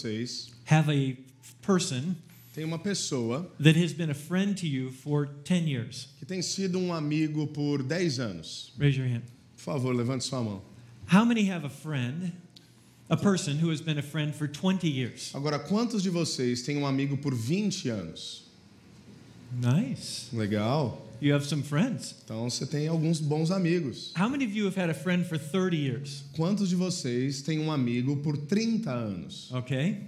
[0.00, 1.16] vocês have a
[1.62, 2.16] person
[2.54, 6.08] tem uma pessoa that has been a friend to you for 10 years?
[6.18, 8.72] que tem sido um amigo por 10 anos?
[8.78, 9.22] Raise your hand.
[9.56, 10.62] Por favor, levante sua mão.
[11.06, 12.32] How many have a friend,
[13.08, 15.32] a person who has been a friend for 20 years?
[15.34, 18.44] Agora, quantos de vocês têm um amigo por 20 anos?
[19.52, 20.34] Nice.
[20.34, 21.09] Legal.
[21.20, 22.14] You have some friends.
[22.24, 24.12] Então você tem alguns bons amigos.
[24.18, 26.24] How many of you have had a friend for 30 years?
[26.34, 29.50] Quantos de vocês têm um amigo por 30 anos?
[29.52, 29.98] Okay.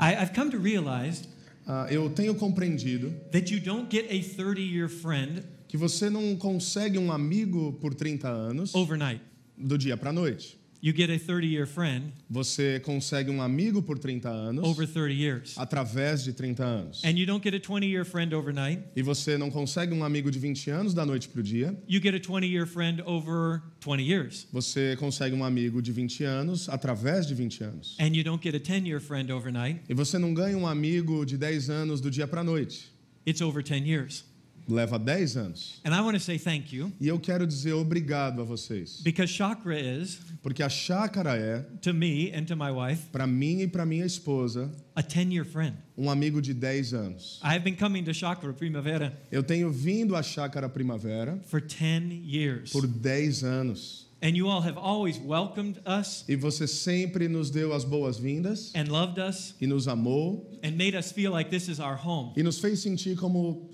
[0.00, 1.22] I, I've come to realize
[1.66, 6.34] Ah, eu tenho compreendido that you don't get a 30 year friend que você não
[6.34, 9.20] consegue um amigo por 30 anos overnight.
[9.54, 10.57] do dia para a noite.
[10.80, 15.12] You get a 30 year friend Você consegue um amigo por 30 anos over 30
[15.12, 15.54] years.
[15.58, 17.04] através de 30 anos.
[17.04, 18.84] And you don't get a 20 year friend overnight.
[18.94, 21.76] E você não consegue um amigo de 20 anos da noite para o dia.
[21.88, 24.46] You get a 20 year friend over 20 years.
[24.52, 27.96] Você consegue um amigo de 20 anos através de 20 anos.
[27.98, 29.80] And you don't get a 10 year friend overnight.
[29.88, 32.92] E você não ganha um amigo de 10 anos do dia para a noite.
[33.26, 34.24] It's over 10 years.
[34.68, 35.80] Leva 10 anos.
[35.84, 39.00] And I want to say thank you E eu quero dizer obrigado a vocês.
[39.02, 43.60] because chakra is, Porque a chácara é, to me and to my wife, para mim
[43.62, 45.74] e para minha esposa, a 10 year friend.
[45.96, 47.40] um amigo de 10 anos.
[47.42, 52.70] I've been coming to Chakra Primavera Eu tenho vindo à chácara Primavera for 10 years.
[52.70, 54.07] por 10 anos.
[54.20, 58.90] And you all have always welcomed us E você sempre nos deu as boas-vindas and
[58.90, 62.32] loved us e nos amou and made us feel like this is our home.
[62.36, 63.70] e nos fez sentir como,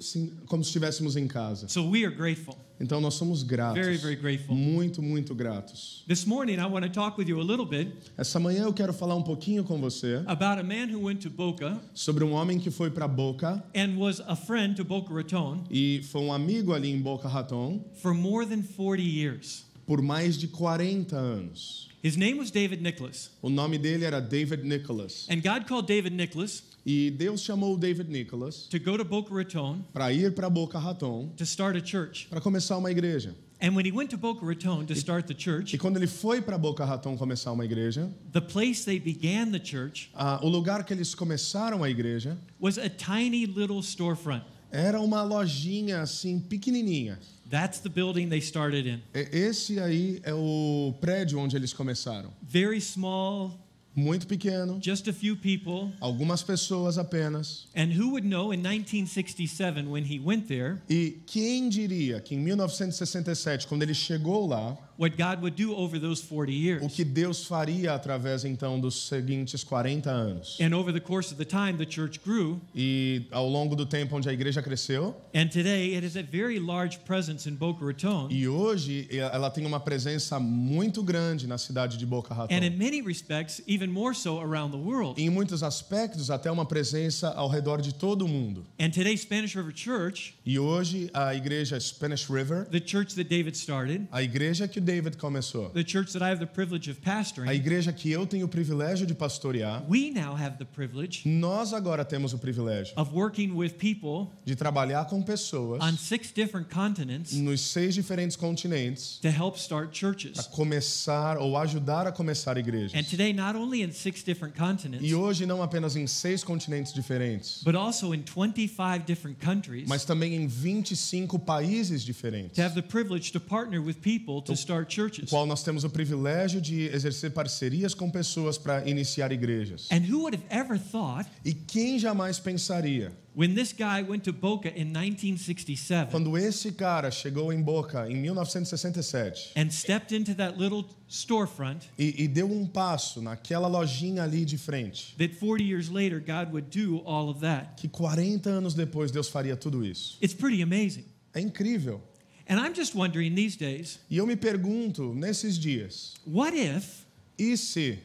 [0.47, 1.67] como se estivéssemos em casa.
[1.69, 2.57] So we are grateful.
[2.79, 3.81] Então nós somos gratos.
[3.81, 4.55] Very, very grateful.
[4.55, 6.05] Muito, muito gratos.
[6.07, 8.93] This morning, I want to talk with you a little bit Essa manhã eu quero
[8.93, 12.59] falar um pouquinho com você about a man who went to Boca sobre um homem
[12.59, 16.75] que foi para Boca and was a friend to Boca Raton e foi um amigo
[16.75, 19.65] ali em Boca Raton for more than 40 years.
[19.87, 21.89] Por mais de 40 anos.
[22.03, 23.31] His name was David Nicholas.
[23.41, 25.27] O nome dele era David Nicholas.
[25.31, 29.81] And God called David Nicholas E Deus chamou David Nicholas to go to Boca Raton
[29.93, 32.27] para ir para Boca Raton to start a church.
[32.29, 33.35] para começar uma igreja.
[33.63, 36.43] And when he went to Boca Raton to start the church, E quando ele foi
[36.43, 40.85] para Boca Raton começar uma igreja, the place they began the church ah, o lugar
[40.85, 44.45] que eles começaram a igreja was a tiny little storefront.
[44.71, 47.19] era uma lojinha assim pequenininha.
[47.51, 49.01] That's the building they started in.
[49.15, 52.31] Esse aí é o prédio onde eles começaram.
[52.43, 53.61] Very small,
[53.97, 55.93] Muito pequeno, just a few people.
[56.01, 57.69] algumas pessoas apenas.
[57.77, 62.39] And who would know in 1967 when he went there E quem diria que em
[62.39, 66.95] 1967, quando ele chegou lá, what God would do over those 40 o years?
[66.95, 70.59] que Deus faria através então dos seguintes 40 anos?
[70.61, 72.61] And over the course of the time, the church grew.
[72.75, 76.59] E ao longo do tempo onde a igreja cresceu, And today, it has a very
[76.59, 78.29] large presence in Boca Raton.
[78.31, 82.55] e hoje ela tem uma presença muito grande na cidade de Boca Raton.
[82.55, 85.21] And in many respects, even more so around the world.
[85.21, 88.65] Em muitos aspectos, até uma presença ao redor de todo o mundo.
[88.81, 93.57] And today, Spanish River Church, E hoje a igreja Spanish River, the church that David
[93.57, 97.05] started, a igreja que David começou, the church that I have the privilege of a
[97.05, 101.73] pastoring, igreja que eu tenho o privilégio de pastorear, we now have the privilege nós
[101.73, 106.69] agora temos o privilégio of working with people de trabalhar com pessoas on six different
[106.73, 110.47] continents nos seis diferentes continentes to help start para churches.
[110.49, 113.09] começar ou ajudar a começar And igrejas.
[113.09, 117.63] today, not only in six different continents, E hoje não apenas em seis continentes diferentes,
[117.65, 122.83] but also in 25 different countries, mas também em 25 países diferentes, to have the
[122.83, 125.31] privilege to partner with people to start churches.
[125.31, 129.89] qual nós temos o privilégio de exercer parcerias com pessoas para iniciar igrejas.
[129.93, 134.33] And who would have ever thought E quem jamais pensaria, when this guy went to
[134.33, 140.59] Boca in 1967 quando esse cara chegou em Boca em 1967 and stepped into that
[140.59, 145.89] little storefront, e, e deu um passo naquela lojinha ali de frente, that 40 years
[145.89, 147.75] later God would do all of that?
[147.77, 150.17] que 40 anos depois Deus faria tudo isso?
[150.23, 151.05] It's pretty amazing.
[151.35, 152.01] É incrível.
[152.47, 157.05] And I'm just wondering these days, E eu me pergunto nesses dias, what if,
[157.39, 157.99] e se?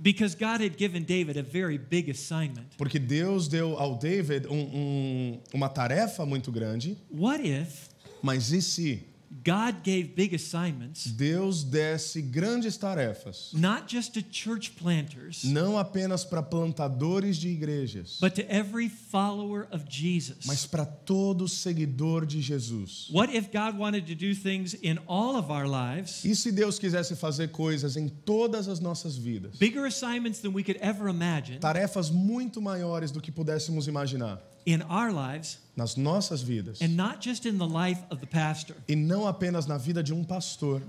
[0.00, 4.54] because God had given David a very big assignment, Porque Deus deu ao David um-
[4.74, 7.88] um- uma tarefa muito grande, what if
[8.22, 9.02] mas e se
[9.44, 16.22] God gave big assignments Deus desse grandes tarefas, not just to church planters, não apenas
[16.24, 20.44] para plantadores de igrejas, but to every follower of Jesus?
[20.46, 23.08] mas para todo seguidor de Jesus?
[23.10, 26.78] What if God wanted to do things in all of our lives, E se Deus
[26.78, 29.56] quisesse fazer coisas em todas as nossas vidas?
[29.58, 34.82] bigger assignments than we could ever imagine Tarefas muito maiores do que pudéssemos imaginar in
[34.82, 36.80] our lives, nas nossas vidas.
[36.80, 40.12] and not just in the life of the pastor E não apenas na vida de
[40.12, 40.82] um pastor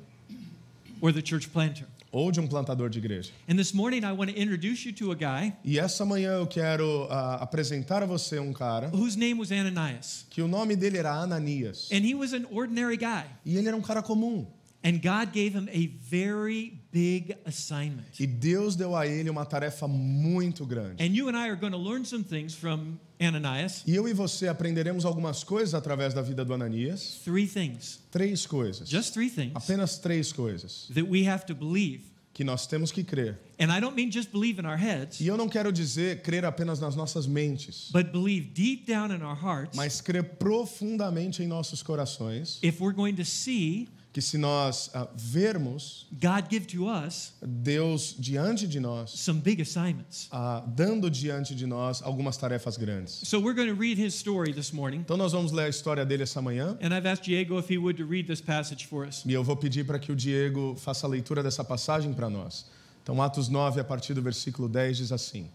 [1.02, 1.86] or the church planter?
[2.12, 3.32] ou de um plantador de igreja.
[3.50, 6.46] And this morning, I want to introduce you to a guy E essa manhã eu
[6.46, 10.26] quero ah, apresentar a você um cara whose name was Ananias.
[10.30, 11.90] que o nome dele era Ananias.
[11.92, 13.26] And he was an ordinary guy.
[13.44, 14.46] E ele era um cara comum.
[14.86, 18.20] And God gave him a very big assignment.
[18.20, 21.02] E Deus deu a ele uma tarefa muito grande.
[21.02, 23.82] And you and I are going to learn some things from Ananias.
[23.88, 27.22] E eu e você aprenderemos algumas coisas através da vida do Ananias.
[27.24, 28.90] Three things, Três coisas.
[28.90, 32.12] just three things Apenas três coisas that we have to believe.
[32.34, 33.40] que nós temos que crer.
[33.60, 36.44] And I don't mean just believe in our heads, E eu não quero dizer crer
[36.44, 41.48] apenas nas nossas mentes, but believe deep down in our hearts mas crer profundamente em
[41.48, 46.86] nossos corações, if we're going to see que se nós ah, vermos God give to
[46.88, 50.28] us Deus diante de nós, some big assignments.
[50.32, 53.14] ah, dando diante de nós algumas tarefas grandes.
[53.28, 55.00] So we're going to read his story this morning.
[55.00, 56.78] Então nós vamos ler a história dele essa manhã.
[56.80, 59.24] And I've asked Diego if he would to read this passage for us.
[59.26, 62.66] E eu vou pedir para que o Diego faça a leitura dessa passagem para nós.
[63.02, 65.50] Então, Atos 9, a partir do versículo 10, diz assim: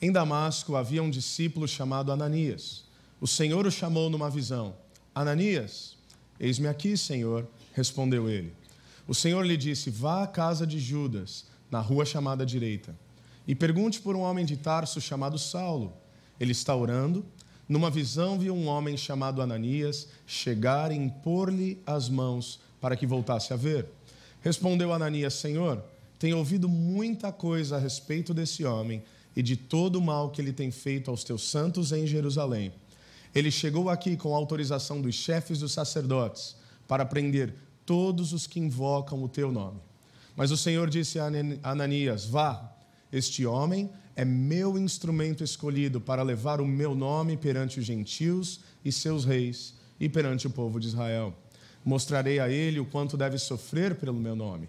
[0.00, 2.84] Em Damasco havia um discípulo chamado Ananias.
[3.20, 4.74] O Senhor o chamou numa visão:
[5.14, 5.94] Ananias,
[6.42, 8.52] eis-me aqui, Senhor, respondeu ele.
[9.08, 12.94] O Senhor lhe disse: Vá à casa de Judas, na rua chamada direita,
[13.48, 15.92] e pergunte por um homem de Tarso chamado Saulo.
[16.38, 17.24] Ele está orando.
[17.68, 23.52] Numa visão, viu um homem chamado Ananias chegar e impor-lhe as mãos para que voltasse
[23.52, 23.86] a ver.
[24.42, 25.82] Respondeu Ananias: Senhor,
[26.18, 29.02] tenho ouvido muita coisa a respeito desse homem
[29.34, 32.72] e de todo o mal que ele tem feito aos teus santos em Jerusalém.
[33.34, 36.56] Ele chegou aqui com autorização dos chefes dos sacerdotes
[36.86, 37.54] para prender
[37.86, 39.80] todos os que invocam o teu nome.
[40.36, 41.30] Mas o Senhor disse a
[41.62, 42.72] Ananias: Vá,
[43.10, 48.92] este homem é meu instrumento escolhido para levar o meu nome perante os gentios e
[48.92, 51.34] seus reis e perante o povo de Israel.
[51.84, 54.68] Mostrarei a ele o quanto deve sofrer pelo meu nome.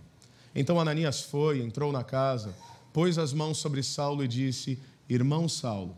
[0.55, 2.55] Então Ananias foi, entrou na casa,
[2.91, 4.79] pôs as mãos sobre Saulo e disse:
[5.09, 5.97] Irmão Saulo,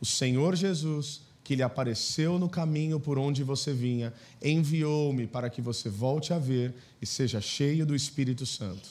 [0.00, 5.60] o Senhor Jesus, que lhe apareceu no caminho por onde você vinha, enviou-me para que
[5.60, 8.88] você volte a ver e seja cheio do Espírito Santo.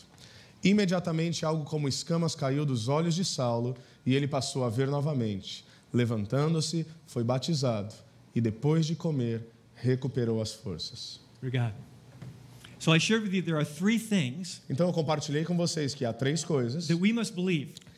[0.63, 5.65] Imediatamente algo como escamas caiu dos olhos de Saulo e ele passou a ver novamente.
[5.91, 7.93] Levantando-se, foi batizado
[8.35, 11.19] e depois de comer, recuperou as forças.
[11.37, 11.75] Obrigado.
[14.69, 16.89] Então eu compartilhei com vocês que há três coisas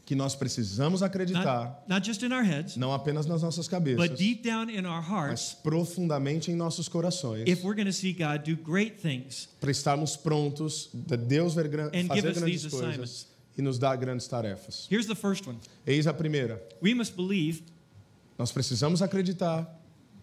[0.05, 3.97] que nós precisamos acreditar, not, not just in our heads, não apenas nas nossas cabeças,
[4.07, 7.91] but deep down in our mas hearts, profundamente em nossos corações, if we're going to
[7.93, 9.47] see God do great things.
[9.59, 13.27] para estarmos prontos de Deus ver gran- And give fazer us grandes these coisas assignments.
[13.57, 14.87] e nos dar grandes tarefas.
[14.91, 16.61] Here's the first one Eis a primeira.
[16.81, 17.63] we must believe
[18.37, 19.65] Nós precisamos acreditar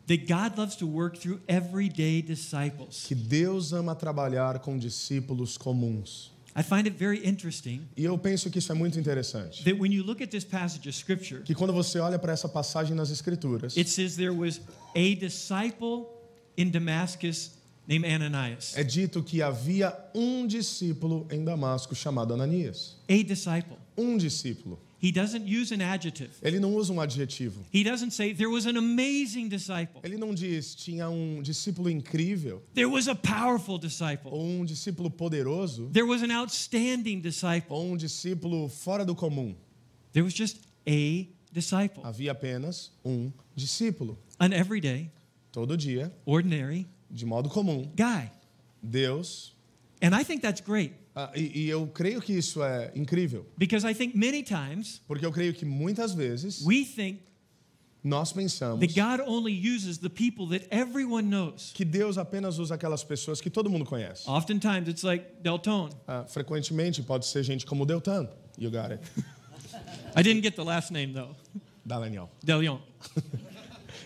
[0.07, 3.05] that God loves to work through everyday disciples.
[3.07, 6.32] que Deus ama trabalhar com discípulos comuns.
[6.55, 9.65] I find it very interesting E eu penso que isso é muito interessante.
[9.65, 12.49] that when you look at this passage of Scripture, Que quando você olha para essa
[12.49, 14.61] passagem nas Escrituras, it says there was
[14.95, 16.07] a disciple
[16.57, 17.53] in Damascus
[17.89, 18.77] named Ananias.
[18.77, 22.97] é dito que havia um discípulo em Damasco chamado Ananias.
[23.09, 23.77] A disciple.
[23.97, 24.79] Um discípulo.
[25.03, 26.31] He doesn't use an adjective.
[26.43, 27.65] Ele não usa um adjetivo.
[27.73, 30.01] He doesn't say there was an amazing disciple.
[30.05, 34.31] Ele não diz tinha um discípulo incrível There was a powerful disciple.
[34.33, 37.77] ou um discípulo poderoso There was an outstanding disciple.
[37.77, 39.57] ou um discípulo fora do comum.
[40.13, 42.05] There was just a disciple.
[42.05, 44.17] Havia apenas um discípulo.
[44.39, 45.11] An everyday,
[45.51, 48.31] Todo dia, ordinary de modo comum, guy.
[48.83, 49.53] Deus.
[50.03, 53.87] And I think that's great ah, e, e eu creio que isso é incrível, because
[53.87, 57.21] I think many times porque eu creio que muitas vezes we think
[58.03, 61.71] nós pensamos that God only uses the people that everyone knows.
[61.75, 64.29] que Deus apenas usa aquelas pessoas que todo mundo conhece.
[64.29, 65.93] Oftentimes it's like Deltone.
[66.09, 68.29] Ah, frequentemente pode ser gente como Deltan.
[68.59, 69.01] You got it.
[70.17, 71.37] I didn't get the last name though.
[71.87, 72.31] Daniel.
[72.45, 72.81] Delion.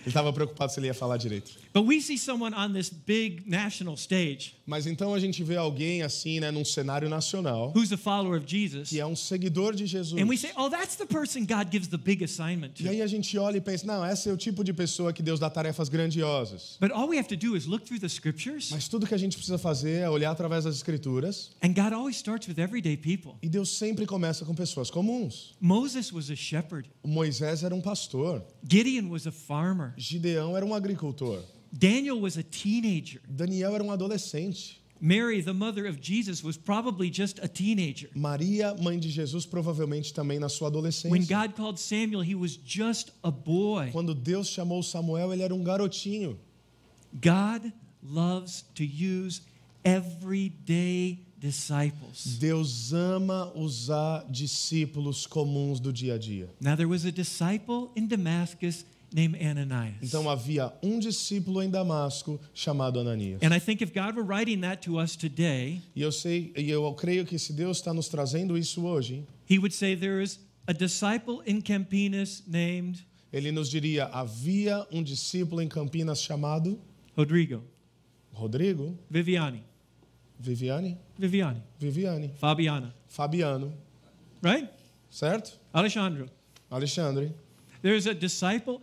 [0.06, 1.50] Ele estava preocupado se ele ia falar direito.
[1.76, 6.02] But we see someone on this big national stage Mas então a gente vê alguém
[6.02, 8.88] assim, né, num cenário nacional, who's a follower of Jesus.
[8.88, 10.18] que é um seguidor de Jesus.
[10.20, 12.88] And we say, oh, that's the person God gives the big assignment E to.
[12.88, 15.38] aí a gente olha e pensa, não, esse é o tipo de pessoa que Deus
[15.38, 16.78] dá tarefas grandiosas.
[16.80, 19.18] But all we have to do is look through the scriptures, Mas tudo que a
[19.18, 23.34] gente precisa fazer é olhar através das escrituras, and God always starts with everyday people.
[23.42, 25.54] e Deus sempre começa com pessoas comuns.
[25.60, 30.74] Moses was a shepherd, Moisés era um pastor, Gideon was a farmer, Gideão era um
[30.74, 31.42] agricultor,
[31.78, 37.10] Daniel was a teenager, Daniel era um adolescente, Mary, the mother of Jesus, was probably
[37.10, 38.08] just a teenager.
[38.14, 41.10] Maria, mãe de Jesus, provavelmente também na sua adolescência.
[41.10, 41.26] When.
[41.26, 43.90] God called Samuel, he was just a boy.
[43.92, 46.38] Quando Deus chamou Samuel, ele era um garotinho.
[47.20, 49.42] God loves to use
[49.84, 52.38] everyday disciples.
[52.38, 56.48] Deus ama usar discípulos comuns do dia a dia.
[56.60, 58.84] Now there was a disciple in Damascus
[59.16, 59.96] named Ananias.
[60.02, 63.42] Então havia um discípulo em Damasco chamado Ananias.
[63.42, 66.68] And I think if God were writing that to us today, E eu sei, e
[66.68, 70.38] eu creio que se Deus está nos trazendo isso hoje, he would say there is
[70.66, 76.78] a disciple in Campinas named ele nos diria: havia um discípulo em Campinas chamado
[77.16, 77.62] Rodrigo,
[78.32, 79.64] Rodrigo, Viviani,
[80.38, 83.72] Viviane, Viviani, Viviane, Fabiana, Fabiano,
[84.42, 84.68] right?
[85.10, 85.58] certo?
[85.72, 86.28] Alexandro.
[86.70, 87.32] Alexandre.
[87.80, 88.82] There's a disciple.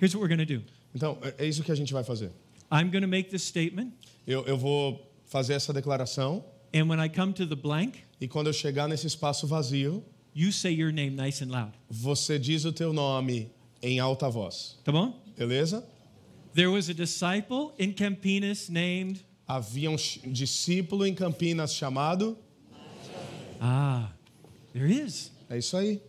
[0.00, 0.62] Here's what we're going to do.
[0.94, 2.30] Então, é é isso que a gente vai fazer.
[2.72, 3.92] I'm going to make this statement,
[4.26, 8.46] Eu, eu vou fazer essa declaração and when I come to the blank, e quando
[8.46, 10.04] eu chegar nesse espaço vazio,
[10.34, 11.72] you say your name nice and loud.
[11.88, 13.50] você diz o teu nome
[13.82, 14.78] em alta voz.
[14.84, 15.14] Come on.
[15.36, 15.84] Beleza?
[16.54, 22.38] There was a disciple in Campinas named Havia um discípulo em Campinas chamado.
[23.60, 24.12] Ah,
[24.72, 25.32] there is.
[25.48, 26.00] É isso aí.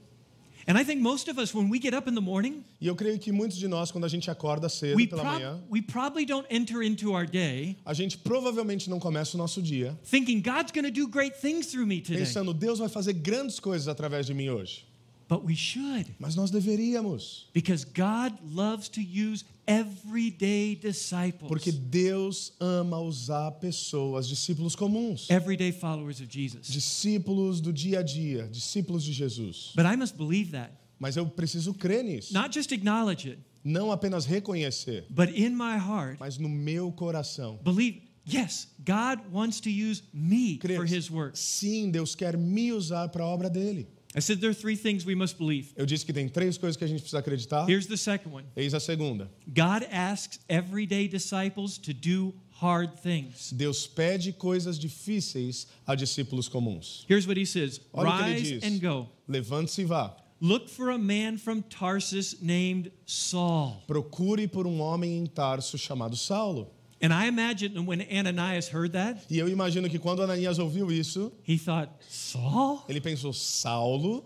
[0.67, 2.95] And I think most of us, when we get up in the morning, E eu
[2.95, 6.25] creio que muitos de nós, quando a gente acorda cedo we, pela manhã, we probably
[6.25, 10.71] don't enter into our day a gente provavelmente não começa o nosso dia thinking God's
[10.71, 12.19] going to do great things through me today.
[12.19, 14.85] pensando, Deus vai fazer grandes coisas através de mim hoje.
[15.31, 22.51] But we should, Mas nós deveríamos, because God loves to use everyday disciples, porque Deus
[22.59, 26.67] ama usar pessoas, discípulos comuns, everyday followers of Jesus.
[26.67, 29.71] discípulos do dia a dia, discípulos de Jesus.
[29.73, 33.89] But I must believe that, Mas eu preciso crer nisso, not just acknowledge it, não
[33.89, 37.57] apenas reconhecer, but in my heart, mas no meu coração.
[37.63, 40.75] believe, yes, God wants to use me Crer.
[40.75, 41.37] for his work.
[41.37, 43.87] Sim, Deus quer me usar para a obra dele.
[44.13, 45.73] I said there are three things we must believe.
[45.77, 47.65] Eu disse que tem três coisas que a gente precisa acreditar.
[47.67, 48.45] Here's the second one.
[48.55, 49.29] Eis a segunda.
[49.53, 53.51] God asks everyday disciples to do hard things.
[53.51, 57.05] Deus pede coisas difíceis a discípulos comuns.
[57.07, 59.07] Here's what he says Olha Rise and go.
[59.27, 60.13] Levante-se e vá.
[60.41, 63.83] Look for a man from Tarsus named Saul.
[63.87, 66.67] Procure por um homem em Tarso chamado Saulo.
[67.01, 71.31] And I imagine when Ananias heard that, E eu imagino que quando Ananias ouviu isso,
[71.43, 72.83] he thought, Saul?
[72.87, 74.23] ele pensou: Saulo?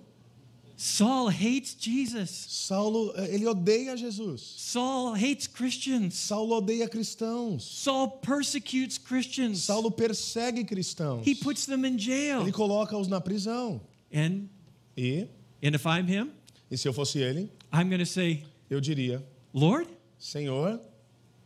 [0.78, 2.30] Saul hates Jesus.
[2.50, 4.42] Saulo, eh, ele odeia Jesus.
[4.58, 6.16] Saul hates Christians.
[6.16, 7.62] Saulo odeia cristãos.
[7.62, 9.64] Saul persecutes Christians.
[9.64, 11.26] Saulo persegue cristãos.
[11.26, 12.42] He puts them in jail.
[12.42, 13.80] Ele coloca-os na prisão.
[14.14, 14.50] And
[14.98, 15.28] E,
[15.62, 16.32] and if I'm him,
[16.70, 20.80] e se eu fosse ele, I'm say, eu diria: Lord, Senhor,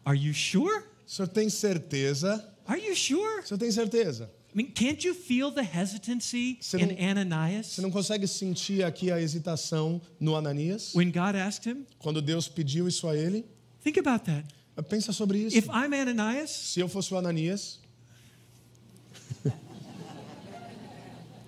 [0.05, 0.88] are you sure?
[1.09, 2.47] O senhor tem certeza?
[2.67, 3.41] Are you sure?
[3.41, 4.29] O senhor tem certeza?
[4.53, 8.83] I mean, can't you feel the hesitancy Você in não- Ananias Você não consegue sentir
[8.83, 10.93] aqui a hesitação no Ananias?
[10.93, 11.87] when God asked him?
[11.97, 13.43] Quando Deus pediu isso a ele?
[13.83, 14.47] Think about that.
[14.87, 15.57] Pensa sobre isso.
[15.57, 17.79] If I'm Ananias, Se eu fosse o Ananias,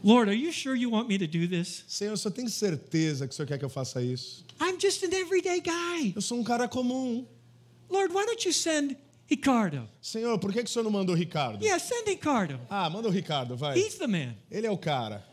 [0.04, 1.84] Lord, are you sure you want me to do this?
[1.88, 4.44] Senhor, senhor tem certeza que o senhor quer que eu faça isso?
[4.60, 6.14] I'm just an everyday guy.
[6.16, 7.28] Eu sou um cara comum.
[7.90, 8.98] Lord, why don't you send
[9.36, 9.88] Ricardo?
[10.02, 11.64] Senhor, por que, que o senhor não mandou Ricardo?
[11.64, 12.60] Yeah, send Ricardo.
[12.70, 13.80] Ah, manda o Ricardo, vai.
[13.80, 14.34] He's the man.
[14.52, 15.24] Ele é o cara.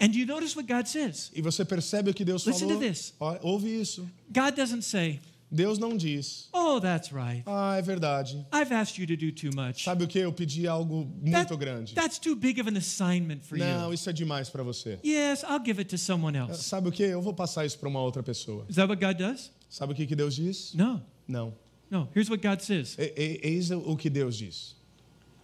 [0.00, 1.32] And you notice what God says?
[1.34, 2.80] E você percebe o que Deus Listen falou?
[2.80, 3.12] to this.
[3.42, 4.08] Ouve isso.
[4.30, 5.18] God doesn't say,
[5.50, 6.48] Deus não diz.
[6.52, 7.42] Oh, that's right.
[7.46, 8.46] Ah, é verdade.
[8.52, 9.82] I've asked you to do too much.
[9.82, 10.20] Sabe o que?
[10.20, 11.94] Eu pedi algo muito That- grande.
[11.96, 13.94] That's too big of an assignment for Não, you.
[13.94, 15.00] isso é demais para você.
[15.04, 16.62] Yes, I'll give it to someone else.
[16.62, 17.02] Sabe o que?
[17.02, 18.64] Eu vou passar isso para uma outra pessoa.
[18.68, 19.50] Is that what God does?
[19.68, 20.74] Sabe o que, que Deus diz?
[20.74, 21.02] No.
[21.26, 21.52] Não.
[21.90, 22.08] No.
[22.14, 24.74] Here's what God says E- e- Eis o que Deus diz.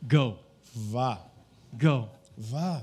[0.07, 0.39] Go.
[0.77, 1.19] Vá.
[1.79, 2.09] Go.
[2.39, 2.83] Vá.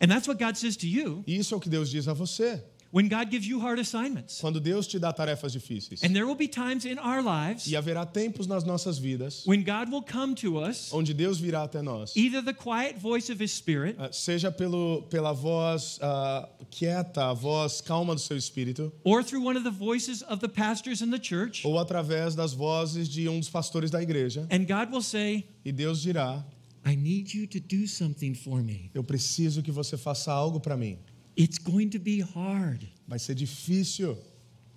[0.00, 2.62] And that's what God says to you Isso é o que Deus diz a você.
[2.92, 4.40] When God gives you hard assignments.
[4.40, 6.02] Quando Deus te dá tarefas difíceis.
[6.02, 9.62] And there will be times in our lives E haverá tempos nas nossas vidas when
[9.62, 12.12] God will come to us, onde Deus virá até nós.
[12.16, 17.34] either the quiet voice of His Spirit Ah, Seja pelo, pela voz ah, quieta, a
[17.34, 21.10] voz calma do seu espírito, or through one of the voices of the pastors in
[21.10, 21.64] the church.
[21.64, 24.46] ou através das vozes de um dos pastores da igreja.
[24.50, 26.44] And God will say, E Deus dirá:
[26.84, 28.90] I need you to do something for me.
[28.94, 30.98] Eu preciso que você faça algo para mim.
[31.36, 32.86] It's going to be hard.
[33.08, 34.16] Vai ser difícil.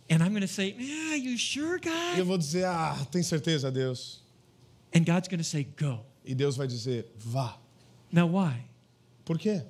[0.09, 1.87] And I'm going to say, Yeah, you sure, E
[2.19, 2.27] eu God?
[2.27, 4.21] vou dizer: Ah, tem certeza, Deus?
[4.93, 6.01] And God's going to say, Go.
[6.25, 7.55] E Deus vai dizer: Vá.
[8.11, 8.65] Now, why?
[9.25, 9.63] Por quê?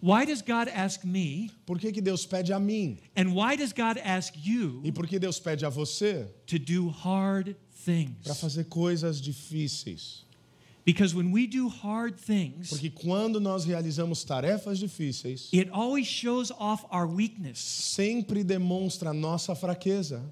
[0.00, 1.50] Why does God ask me?
[1.66, 2.98] Por que, que Deus pede a mim?
[3.16, 6.88] And why does God ask you E por que Deus pede a você to do
[6.88, 8.40] hard para things?
[8.40, 10.24] fazer coisas difíceis?
[10.88, 16.50] Because when we do hard things, Porque quando nós realizamos tarefas difíceis, it always shows
[16.52, 17.58] off our weakness.
[17.58, 20.22] sempre demonstra a nossa fraqueza.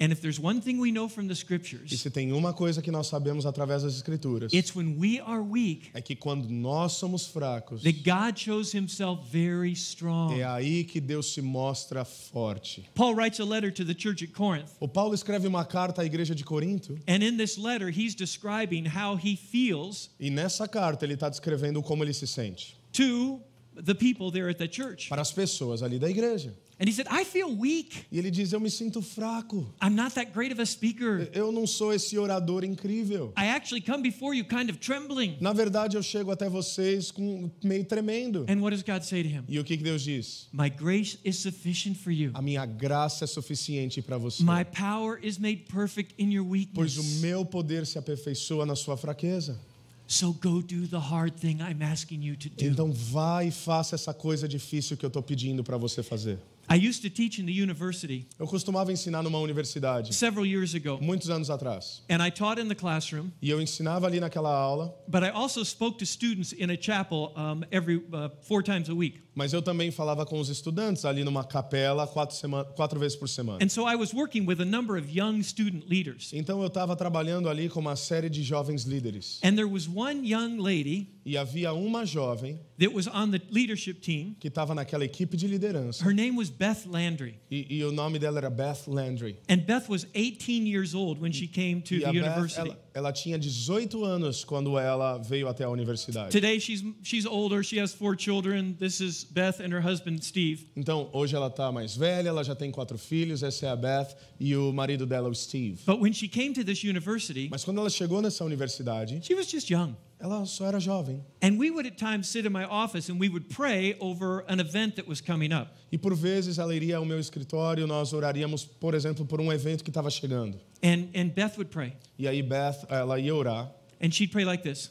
[0.00, 2.82] And if there's one thing we know from the E scriptures, se tem uma coisa
[2.82, 6.92] que nós sabemos através das Escrituras, it's when we are weak é que quando nós
[6.94, 10.34] somos fracos, that God shows himself very strong.
[10.38, 12.84] é aí que Deus se mostra forte.
[12.94, 14.70] Paul writes a letter to the church at Corinth.
[14.80, 18.86] O Paulo escreve uma carta à igreja de Corinto, And in this letter, he's describing
[18.86, 23.40] how he feels e nessa carta ele está descrevendo como ele se sente to
[23.76, 25.08] the people there at the church.
[25.08, 26.52] para as pessoas ali da igreja.
[26.78, 28.04] And he said, I feel weak.
[28.10, 29.72] E ele diz: Eu me sinto fraco.
[29.80, 31.28] I'm not that great of a speaker.
[31.32, 33.32] Eu não sou esse orador incrível.
[33.36, 35.36] I actually come before you kind of trembling.
[35.40, 38.44] Na verdade, eu chego até vocês com meio tremendo.
[38.48, 39.44] And what does God say to him?
[39.48, 40.48] E o que que Deus diz?
[40.52, 42.32] My grace is sufficient for you.
[42.34, 44.42] A minha graça é suficiente para você.
[44.42, 47.20] My power is made perfect in your Pois o weakness.
[47.20, 49.60] meu poder se aperfeiçoa na sua fraqueza.
[50.06, 52.64] So go do the hard thing I'm asking you to do.
[52.64, 56.38] Então vá e faça essa coisa difícil que eu estou pedindo para você fazer.
[56.68, 60.98] I used to teach in the university Eu costumava ensinar numa universidade several years ago,
[61.00, 62.00] muitos anos atrás.
[62.08, 65.62] and I taught in the classroom, E eu ensinava ali naquela aula, but I also
[65.62, 69.20] spoke to students in a chapel um, every uh, four times a week.
[69.34, 73.28] Mas eu também falava com os estudantes ali numa capela quatro, sema- quatro vezes por
[73.28, 73.58] semana.
[73.64, 76.30] And so I was working with a number of young student leaders.
[76.32, 79.40] Então eu estava trabalhando ali com uma série de jovens líderes.
[79.42, 83.94] And there was one young lady E havia uma jovem that was on the leadership
[84.00, 84.36] team.
[84.38, 86.04] que estava naquela equipe de liderança.
[86.04, 87.38] Her name was Beth Landry.
[87.50, 89.38] E, e o nome dela era Beth Landry.
[89.48, 92.60] And Beth was 18 years old when she came to E the Beth, university.
[92.60, 96.30] ela, ela tinha 18 anos quando ela veio até a universidade.
[96.30, 97.64] Today she's she's older.
[97.64, 98.74] She has four children.
[98.78, 100.68] This is Beth and her husband Steve.
[100.76, 104.14] Então, hoje ela está mais velha, ela já tem quatro filhos, essa é a Beth,
[104.38, 105.80] e o marido dela, o Steve.
[105.84, 109.50] But when she came to this university, Mas quando ela chegou nessa universidade, she was
[109.50, 109.96] just young.
[110.20, 111.22] ela só era jovem.
[111.42, 114.60] And we would at times sit in my office and we would pray over an
[114.60, 115.70] event that was coming up.
[115.92, 119.84] E por vezes ela iria ao meu escritório, nós oraríamos, por exemplo, por um evento
[119.84, 120.58] que estava chegando.
[120.84, 121.94] And and Beth would pray.
[122.18, 124.90] E aí Beth, ela ia orar, And she'd pray like this.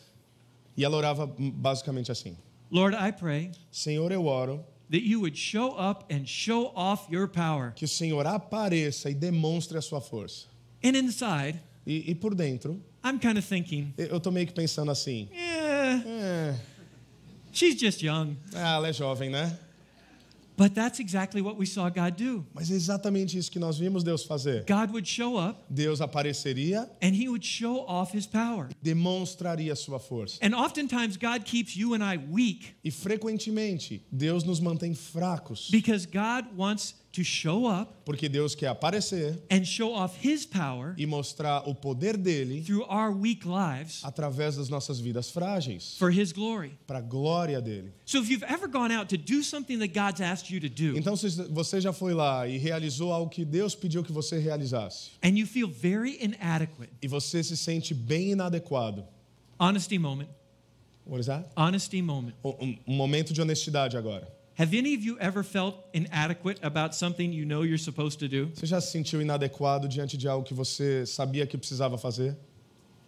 [0.76, 2.36] e ela orava basicamente assim:
[2.72, 7.28] Lord, I pray Senhor, eu oro that you would show up and show off your
[7.28, 7.72] power.
[7.76, 10.48] que o Senhor apareça e demonstre a sua força.
[10.84, 14.90] And inside, E, e por dentro, I'm kind of thinking, eu tô meio que pensando
[14.90, 16.56] assim: eh, é,
[17.52, 18.36] she's just young.
[18.56, 19.60] ah, ela é jovem, né?
[20.56, 22.46] But that's exactly what we saw God do.
[22.54, 24.66] Mas é exatamente isso que nós vimos Deus fazer.
[24.68, 28.70] God would show up Deus apareceria, and he would show off his power.
[28.82, 30.38] demonstraria sua força.
[30.42, 36.06] And oftentimes, God keeps you and I weak E frequentemente, Deus nos mantém fracos, because
[36.06, 41.06] God wants to show up porque Deus quer aparecer and show off his power e
[41.06, 46.32] mostrar o poder dele through our weak lives através das nossas vidas frágeis, for his
[46.32, 46.71] glory.
[46.88, 47.93] para a glória dele.
[48.04, 50.97] So if you've ever gone out to do something that God's asked you to do
[50.97, 55.12] Então, se você já foi lá e realizou algo que Deus pediu que você realizasse,
[55.23, 59.06] and you feel very inadequate, e você se sente bem inadequado,
[59.60, 60.30] honesty moment,
[61.06, 61.47] what is that?
[61.56, 62.34] honesty moment.
[62.43, 64.33] Um, um momento de honestidade agora.
[64.58, 68.52] Have any of you ever felt inadequate about something you know you're supposed to do?
[68.54, 72.38] Você já se sentiu inadequado diante de algo que você sabia que precisava fazer?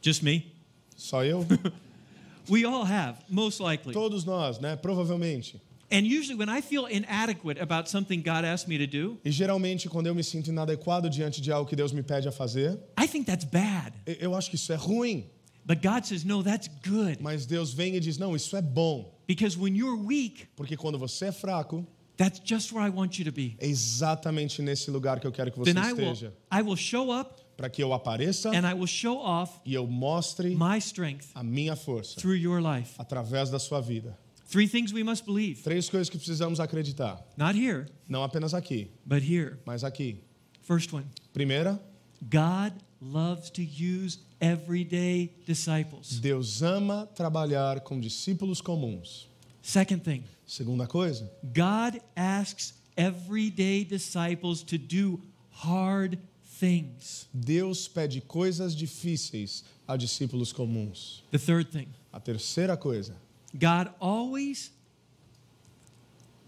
[0.01, 0.51] Just me?
[0.97, 1.45] Só eu?
[2.49, 3.93] We all have, most likely.
[3.93, 4.75] Todos nós, né?
[4.75, 5.59] Provavelmente.
[5.91, 9.87] And usually, when I feel inadequate about something God asked me to do, E geralmente,
[9.87, 13.07] quando eu me sinto inadequado diante de algo que Deus me pede a fazer, I
[13.07, 13.93] think that's bad.
[14.05, 15.25] eu- acho que isso é ruim.
[15.63, 17.17] But God says, no, that's good.
[17.21, 19.14] Mas Deus vem e diz: não, isso é bom.
[19.27, 21.85] Because when you're weak, Porque quando você é fraco,
[22.17, 23.55] that's just where I want you to be.
[23.59, 26.33] é exatamente nesse lugar que eu quero que você Then I will, esteja.
[26.51, 29.87] I will show up Para que eu apareça and I will show off e eu
[29.87, 32.93] mostre my strength a minha força through your life.
[32.97, 34.17] através da sua vida.
[34.51, 35.61] Three things we must believe.
[35.63, 37.25] Três coisas que precisamos acreditar.
[37.37, 39.57] Not here, Não apenas aqui, but here.
[39.65, 40.19] mas aqui.
[40.61, 41.81] First one Primeira,
[42.21, 46.19] God loves to use everyday disciples.
[46.19, 49.27] Deus ama trabalhar com discípulos comuns.
[49.61, 55.19] Second thing, Segunda coisa, God asks everyday disciples to do
[55.49, 56.19] hard
[56.59, 57.27] things.
[57.33, 61.23] Deus pede coisas difíceis a discípulos comuns.
[61.31, 63.15] The third thing, A terceira coisa,
[63.57, 64.71] God always,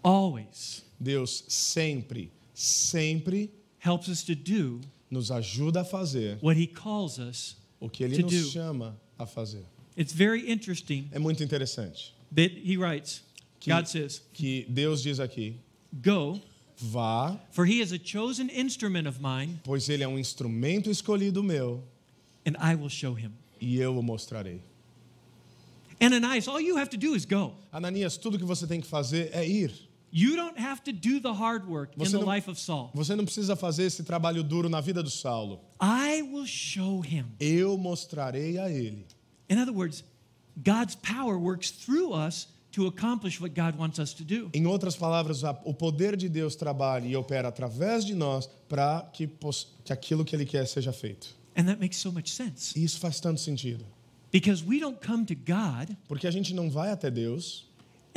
[0.04, 7.20] always Deus sempre, sempre helps us to do nos ajuda a fazer what He calls
[7.20, 7.56] us.
[7.80, 8.50] O que Ele nos do.
[8.52, 9.64] chama a fazer.
[9.98, 13.22] It's very interesting É muito interessante that He writes,
[13.60, 15.56] Que- God says, que Deus diz aqui:
[16.04, 16.40] Go,
[16.78, 21.42] vá, for He is a chosen instrument of mine, pois Ele é um instrumento escolhido
[21.44, 21.84] meu
[22.46, 23.32] and I will show Him.
[23.60, 24.62] e eu o mostrarei.
[26.00, 27.54] Ananias, all you have to do is go.
[27.74, 29.72] Ananias, tudo que você tem que fazer é ir.
[30.12, 32.92] You don't have to do the hard work in Você the não- life of Saul.
[32.94, 35.60] Você não precisa fazer esse trabalho duro na vida do Saulo.
[35.82, 37.26] I will show him.
[37.40, 39.06] Eu mostrarei a ele.
[39.50, 40.04] In other words,
[40.58, 44.50] God's power works through us to accomplish what God wants us to do.
[44.54, 49.30] Em outras palavras, o poder de Deus trabalha e opera através de nós para que,
[49.84, 51.36] que aquilo que ele quer seja feito.
[51.56, 52.78] And that makes so much sense.
[52.78, 53.86] E isso faz tanto sentido.
[54.32, 57.67] Because we don't come to God Porque a gente não vai até Deus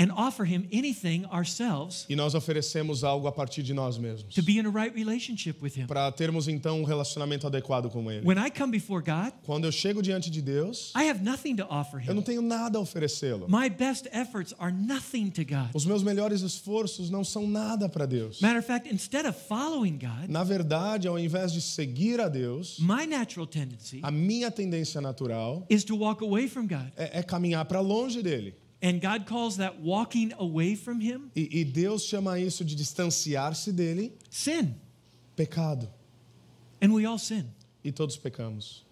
[0.00, 4.34] and offer him anything ourselves e nós oferecemos algo a partir de nós mesmos.
[4.34, 5.86] to be in a right relationship with him.
[5.86, 8.26] Para termos então um relacionamento adequado com ele.
[8.26, 11.64] When I come before God, Quando eu chego diante de Deus, I have nothing to
[11.68, 12.24] offer eu não him.
[12.24, 13.46] tenho nada a oferecê-lo.
[13.48, 15.70] My best efforts are nothing to God.
[15.74, 18.40] Os meus melhores esforços não são nada para Deus.
[18.40, 22.78] Matter of fact, instead of following God, Na verdade, ao invés de seguir a Deus,
[22.78, 26.90] my natural tendency a minha tendência natural is to walk away from God.
[26.96, 28.54] é, é caminhar para longe dele.
[28.82, 33.72] And God calls that walking away from him E, e Deus chama isso de distanciar-se
[33.72, 34.74] dele, sin.
[35.36, 35.88] pecado.
[36.80, 37.44] And we all sin,
[37.84, 38.82] E todos pecamos,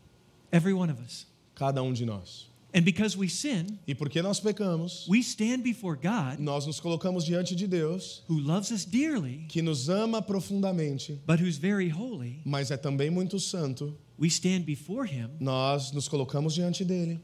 [0.52, 1.26] every one of us.
[1.54, 2.46] cada um de nós.
[2.74, 7.24] And because we sin, E porque nós pecamos, we stand before God nós nos colocamos
[7.24, 12.40] diante de Deus, who loves us dearly, que nos ama profundamente, but who's very holy.
[12.44, 13.96] mas é também muito santo.
[14.18, 17.18] We stand before him Nós nos colocamos diante dele,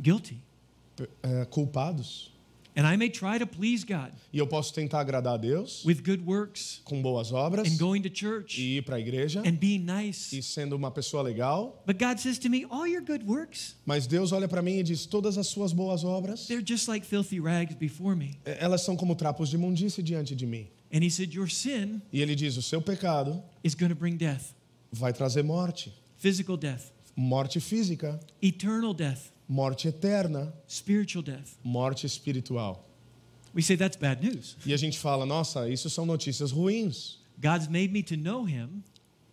[0.00, 0.40] guilty.
[1.22, 2.34] É, culpados.
[2.78, 6.02] And I may try to please God E eu posso tentar agradar a Deus with
[6.04, 9.52] good works com boas obras and going to church e ir para a igreja and
[9.58, 10.36] being nice.
[10.36, 14.06] e sendo uma pessoa legal, But God says to me, All your good works, mas
[14.06, 17.40] Deus olha para mim e diz: todas as suas boas obras, they're just like filthy
[17.40, 18.38] rags before me.
[18.44, 20.68] elas são como trapos de imundície diante de mim.
[20.92, 24.18] And He said, Your sin E ele diz: o seu pecado is going to bring
[24.18, 24.52] death,
[24.92, 31.56] vai trazer morte, physical death, morte física, eternal death, morte eterna, spiritual death.
[31.62, 32.84] morte espiritual.
[33.54, 34.56] We say that's bad news.
[34.66, 37.18] E a gente fala: nossa, isso são notícias ruins.
[37.40, 38.82] God's made me to know Him.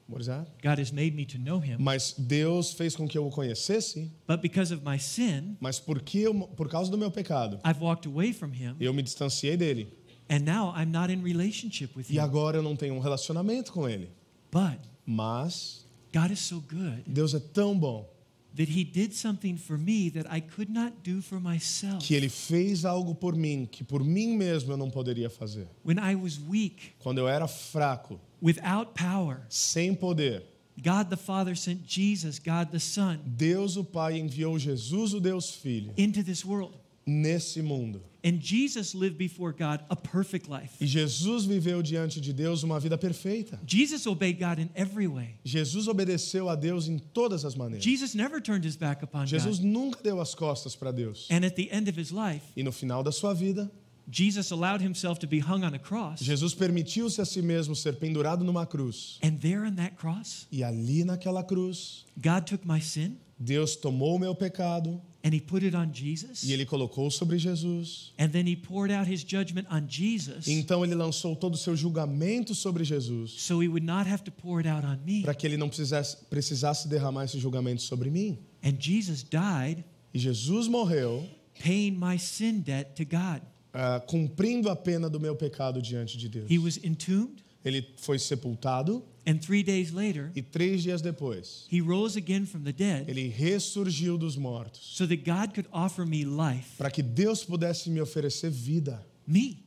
[0.08, 0.50] What is that?
[0.62, 1.78] God has made me to know Him.
[1.80, 6.20] Mas Deus fez com que eu o conhecesse, But because of my sin, mas porque
[6.20, 8.76] eu, por causa do meu pecado, I've walked away from Him.
[8.80, 9.88] eu me distanciei dele.
[10.30, 12.20] And now I'm not in relationship with E Him.
[12.20, 14.10] agora eu não tenho um relacionamento com ele.
[14.52, 18.08] But Mas God is so good Deus é tão bom
[18.56, 22.00] that He did something for me that I could not do for myself.
[22.06, 25.68] que ele fez algo por mim que por mim mesmo eu não poderia fazer.
[25.84, 30.44] When I was weak, Quando eu era fraco, without power, sem poder,
[30.78, 35.52] God the Father sent Jesus, God the Son, Deus o Pai enviou Jesus, o Deus
[35.56, 36.74] Filho, into this world.
[37.06, 38.02] nesse mundo.
[38.26, 40.72] And Jesus lived before God a perfect life.
[40.80, 43.60] E Jesus viveu diante de Deus uma vida perfeita.
[43.66, 45.36] Jesus obeyed God in every way.
[45.44, 47.84] Jesus obedeceu a Deus em todas as maneiras.
[47.84, 49.66] Jesus never turned his back upon Jesus God.
[49.66, 51.28] nunca deu as costas para Deus.
[51.30, 53.70] And at the end of his life, E no final da sua vida,
[54.10, 56.20] Jesus allowed himself to be hung on a cross.
[56.22, 59.18] Jesus permitiu-se a si mesmo ser pendurado numa cruz.
[59.22, 64.16] And there on that cross, E ali naquela cruz, God took my sin Deus tomou
[64.16, 66.44] o meu pecado and he put it on Jesus.
[66.44, 68.12] e ele colocou sobre Jesus.
[68.20, 71.76] And then he poured out his judgment on Jesus então ele lançou todo o seu
[71.76, 75.22] julgamento sobre Jesus, so he would not have to pour it out on me.
[75.24, 78.38] para que ele não precisasse, precisasse derramar esse julgamento sobre mim.
[78.64, 81.28] And Jesus died E Jesus morreu,
[81.64, 83.42] paying my sin debt to God.
[83.74, 86.50] ah, cumprindo a pena do meu pecado diante de Deus.
[86.52, 91.80] He was entombed, Ele foi sepultado and three days later, e três dias depois he
[91.82, 96.26] rose again from the dead ele ressurgiu dos mortos, so that God could offer me
[96.26, 96.78] life.
[96.78, 99.04] para que Deus pudesse me oferecer vida.
[99.26, 99.64] Me,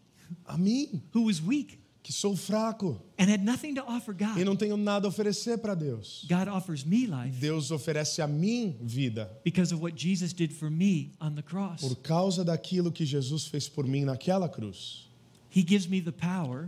[0.46, 4.38] A mim, who was weak que sou fraco and had nothing to offer e God.
[4.44, 6.24] não tenho nada a oferecer para Deus.
[6.28, 10.70] God offers me life Deus oferece a mim vida because of what Jesus did for
[10.70, 11.80] me on the cross.
[11.80, 15.05] por causa daquilo que Jesus fez por mim naquela cruz.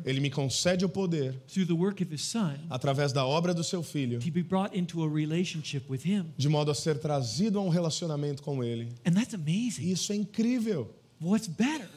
[0.05, 3.63] Ele me concede o poder through the work of his son através da obra do
[3.65, 6.27] seu filho, to be brought into a relationship with him.
[6.37, 8.89] de modo a ser trazido a um relacionamento com ele.
[9.07, 9.91] And that's E amazing.
[9.91, 10.89] isso é incrível.
[11.21, 11.89] What's better,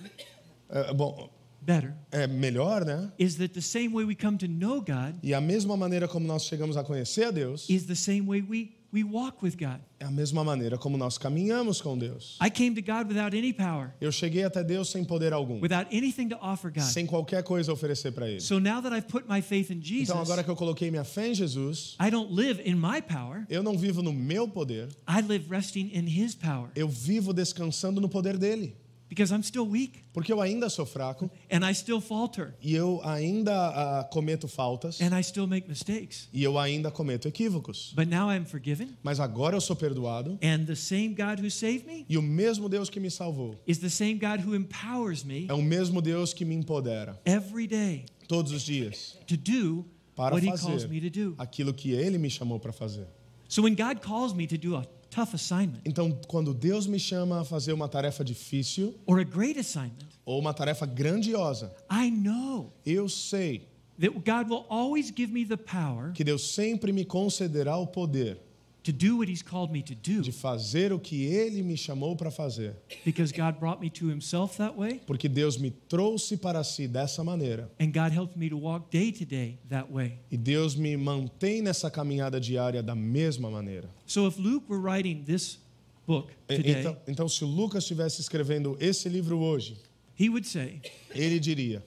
[0.69, 1.30] É, bom,
[1.62, 3.12] better, é melhor, né?
[3.19, 6.25] is that the same way we come to know God E a mesma maneira como
[6.25, 9.80] nós chegamos a conhecer a Deus, is the same way we, we walk with God.
[9.99, 12.38] é a mesma maneira como nós caminhamos com Deus.
[12.41, 15.88] I came to God without any power, Eu cheguei até Deus sem poder algum, without
[15.95, 16.84] anything to offer God.
[16.84, 18.39] sem qualquer coisa a oferecer para Ele.
[18.41, 21.04] So now that I've put my faith in Jesus, Então, agora que eu coloquei minha
[21.04, 23.45] fé em Jesus, I don't live in my power.
[23.49, 26.69] eu não vivo no meu poder, I live resting in his power.
[26.75, 28.75] eu vivo descansando no poder dele.
[29.12, 30.06] Because I'm still weak.
[30.13, 31.30] Porque eu ainda sou fraco.
[31.52, 32.56] And I still falter.
[32.62, 35.02] E eu ainda ah, cometo faltas.
[35.02, 36.30] And I still make mistakes.
[36.32, 37.91] e eu ainda cometo equívocos.
[37.93, 40.39] But now I'm forgiven, Mas agora eu sou perdoado.
[40.41, 43.60] And the same God who saved me e o mesmo Deus que me salvou.
[43.67, 47.19] is the same God who empowers me é o mesmo Deus que me empodera.
[47.26, 49.17] every day todos os dias.
[49.28, 51.36] to do para what He calls fazer me to do.
[51.38, 53.08] aquilo que Ele me chamou para fazer.
[53.50, 55.82] So when God calls me to do a tough assignment.
[55.86, 60.39] Então, quando Deus me chama a fazer uma tarefa difícil or a great assignment, ou
[60.39, 63.67] uma tarefa grandiosa, I know eu sei
[64.00, 68.39] that God will always give me the power que Deus sempre me concederá o poder
[68.84, 72.15] to do what He's called me to do de fazer o que Ele me chamou
[72.15, 72.74] para fazer,
[73.06, 77.24] because God brought me to Himself that way, porque Deus me trouxe para si dessa
[77.24, 80.17] maneira and God helped me to walk day to day that way.
[80.32, 83.89] e Deus me mantém nessa caminhada diária da mesma maneira.
[84.06, 85.60] So if Luke were writing this
[86.08, 89.78] book today, Então, então, se Lucas estivesse escrevendo esse livro hoje,
[90.20, 90.82] he would say,
[91.13, 91.84] ele diria,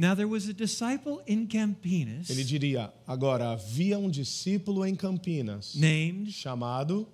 [0.00, 5.74] Now there was a disciple in Campinas ele diria, agora havia um discípulo em Campinas
[5.74, 7.06] named, chamado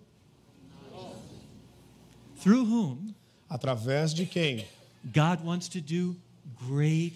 [2.40, 3.12] through whom
[3.51, 4.64] através de quem
[5.12, 6.14] God wants to do
[6.68, 7.14] great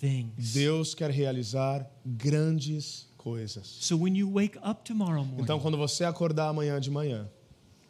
[0.00, 0.52] things.
[0.52, 3.66] Deus quer realizar grandes coisas.
[3.80, 7.28] So when you wake up tomorrow morning, Então, quando você acordar amanhã de manhã,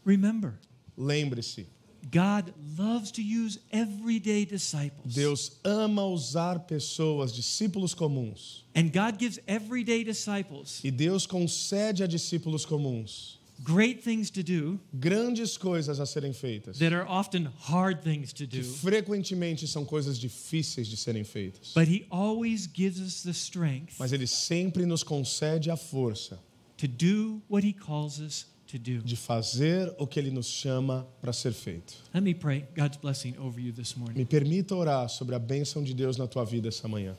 [0.07, 0.55] remember,
[0.97, 1.69] lembre-se,
[2.11, 5.15] God loves to use everyday disciples.
[5.15, 8.65] Deus ama usar pessoas, discípulos comuns.
[8.75, 14.81] And God gives everyday disciples E Deus concede a discípulos comuns great things to do
[14.99, 16.79] grandes coisas a serem feitas.
[16.79, 18.65] that are often hard things to Que do.
[18.65, 21.73] frequentemente são coisas difíceis de serem feitas.
[21.75, 26.39] But He always gives us the strength Mas Ele sempre nos concede a força
[26.79, 28.47] to do what He calls us.
[28.79, 31.95] De fazer o que Ele nos chama para ser feito.
[32.15, 34.19] Let me pray God's blessing over you this morning.
[34.19, 37.17] Me permita orar sobre a bênção de Deus na tua vida essa manhã.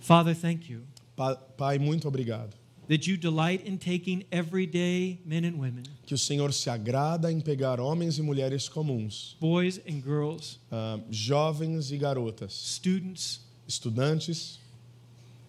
[0.00, 0.82] Father, thank you
[1.16, 2.56] Pa- Pai, muito obrigado.
[2.88, 7.40] that you delight in taking everyday men and women, Que o Senhor se agrada em
[7.40, 14.58] pegar homens e mulheres comuns, boys and girls, ah, jovens e garotas, students, estudantes,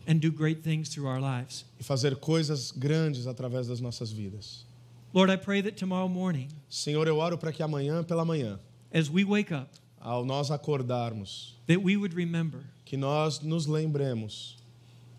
[0.07, 1.65] and do great things through our lives.
[1.79, 4.65] e fazer coisas grandes através das nossas vidas.
[5.13, 8.59] Lord, I pray that tomorrow morning, Senhor, eu oro para que amanhã pela manhã,
[8.91, 14.57] as we wake up, ao nós acordarmos, that we would remember que nós nos lembremos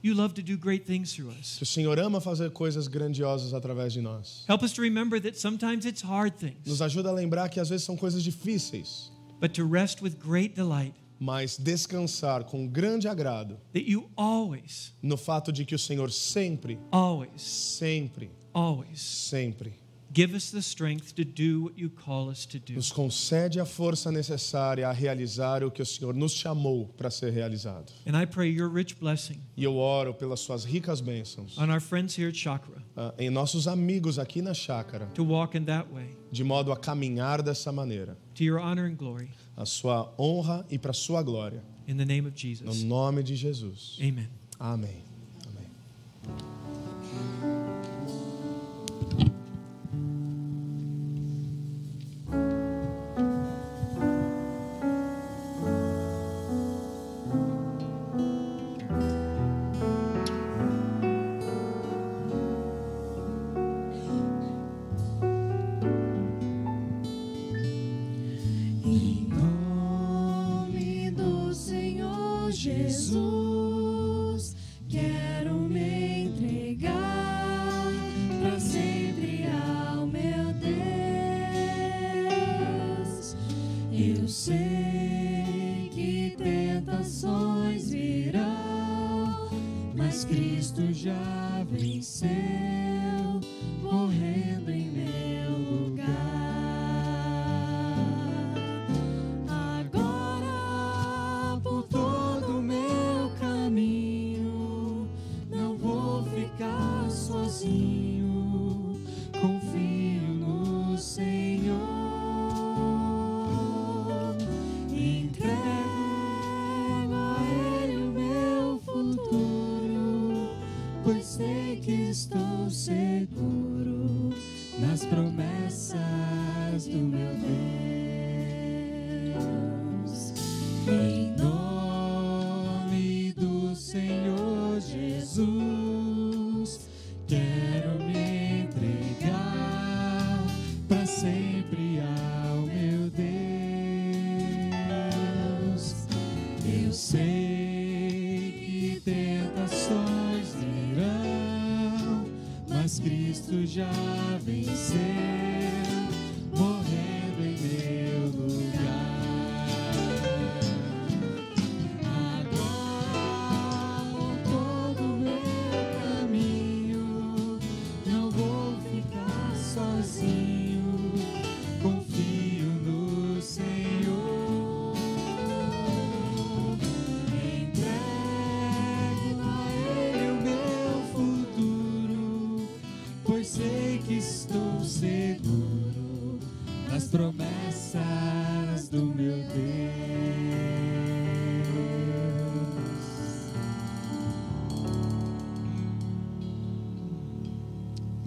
[0.02, 1.56] you love to do great things through us.
[1.56, 4.44] que o Senhor ama fazer coisas grandiosas através de nós.
[4.46, 7.70] Help us to remember that sometimes it's hard things, Nos ajuda a lembrar que às
[7.70, 13.58] vezes são coisas difíceis, but to rest with great delight mas descansar com grande agrado
[13.72, 19.83] that you always, no fato de que o Senhor sempre, always, sempre, always sempre
[20.14, 22.74] give us the strength to do what you call us to do.
[22.74, 27.32] nos concede a força necessária a realizar o que o Senhor nos chamou para ser
[27.32, 27.92] realizado.
[28.06, 31.80] And I pray your rich blessing E eu oro pelas suas ricas bênçãos on our
[31.80, 35.88] friends here at Chakra ah, em nossos amigos aqui na chácara, to walk in that
[35.92, 39.28] way de modo a caminhar dessa maneira, to your honor and glory.
[39.56, 41.62] a sua honra e para sua glória.
[41.86, 43.98] In the name of No nome de Jesus.
[44.00, 44.28] Amen.
[44.58, 45.04] Amém.
[45.46, 46.63] Amém.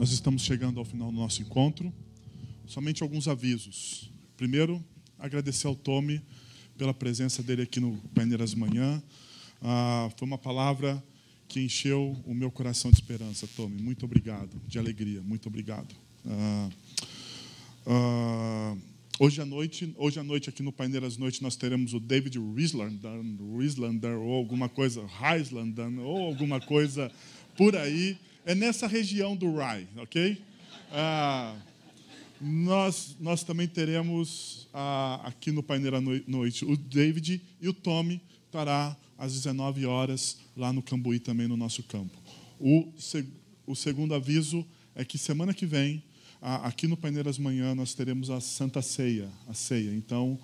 [0.07, 1.93] Nós estamos chegando ao final do nosso encontro.
[2.65, 4.09] Somente alguns avisos.
[4.37, 4.81] Primeiro,
[5.19, 6.21] agradecer ao Tommy
[6.77, 9.03] pela presença dele aqui no Paineiras Manhã.
[9.61, 11.03] Ah, foi uma palavra
[11.49, 13.81] que encheu o meu coração de esperança, Tommy.
[13.81, 15.21] Muito obrigado, de alegria.
[15.21, 15.93] Muito obrigado.
[16.25, 16.69] Ah,
[17.85, 18.77] ah,
[19.19, 23.11] hoje à noite, hoje à noite aqui no Paineiras Noite nós teremos o David Rieslander,
[23.57, 27.11] Rieslander ou alguma coisa, Heislander ou alguma coisa
[27.57, 28.17] por aí.
[28.47, 30.41] É nessa região do Rye, ok?
[30.91, 31.53] Ah,
[32.39, 38.21] nós, nós também teremos ah, aqui no Paineira Noi- Noite o David e o Tommy
[38.45, 42.17] estará às 19 horas lá no Cambuí também no nosso campo.
[42.57, 43.27] O, seg-
[43.65, 46.01] o segundo aviso é que semana que vem
[46.41, 49.93] ah, aqui no Paineiras Manhã nós teremos a Santa Ceia, a ceia.
[49.93, 50.39] Então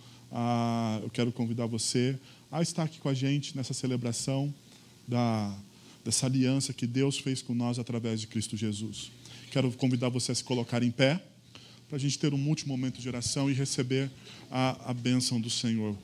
[1.04, 2.20] eu quero convidar você
[2.52, 4.52] a estar aqui com a gente nessa celebração
[5.08, 5.56] da
[6.04, 9.12] dessa aliança que Deus fez com nós através de Cristo Jesus.
[9.52, 11.24] Quero convidar você a se colocar em pé
[11.88, 14.10] para a gente ter um último momento de oração e receber
[14.50, 15.96] a, a bênção do Senhor.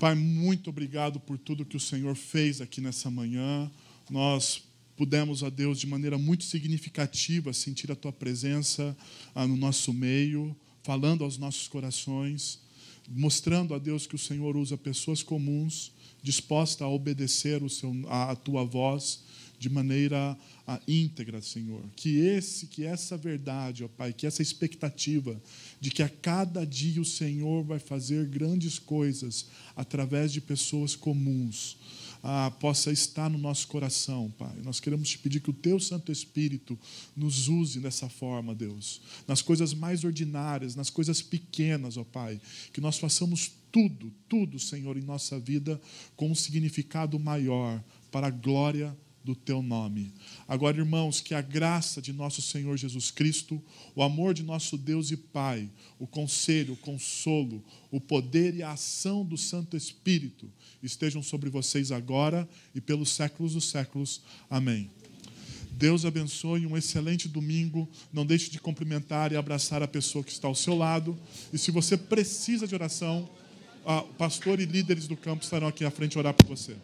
[0.00, 3.70] Pai, muito obrigado por tudo que o Senhor fez aqui nessa manhã.
[4.10, 4.64] Nós
[4.96, 8.96] pudemos, a Deus, de maneira muito significativa, sentir a Tua presença
[9.34, 12.58] ah, no nosso meio, falando aos nossos corações,
[13.08, 18.30] mostrando a Deus que o Senhor usa pessoas comuns, dispostas a obedecer o seu, a,
[18.30, 19.20] a Tua voz
[19.62, 21.84] de maneira ah, íntegra, Senhor.
[21.94, 25.40] Que esse, que essa verdade, ó Pai, que essa expectativa
[25.80, 31.76] de que a cada dia o Senhor vai fazer grandes coisas através de pessoas comuns,
[32.24, 34.56] ah, possa estar no nosso coração, Pai.
[34.64, 36.76] Nós queremos te pedir que o Teu Santo Espírito
[37.16, 42.40] nos use dessa forma, Deus, nas coisas mais ordinárias, nas coisas pequenas, ó Pai,
[42.72, 45.80] que nós façamos tudo, tudo, Senhor, em nossa vida
[46.14, 50.12] com um significado maior para a glória do teu nome.
[50.46, 53.62] Agora, irmãos, que a graça de nosso Senhor Jesus Cristo,
[53.94, 58.72] o amor de nosso Deus e Pai, o conselho, o consolo, o poder e a
[58.72, 60.50] ação do Santo Espírito
[60.82, 64.22] estejam sobre vocês agora e pelos séculos dos séculos.
[64.50, 64.90] Amém.
[65.70, 67.88] Deus abençoe, um excelente domingo.
[68.12, 71.18] Não deixe de cumprimentar e abraçar a pessoa que está ao seu lado.
[71.52, 73.28] E se você precisa de oração,
[73.84, 76.76] o pastor e líderes do campo estarão aqui à frente orar por você.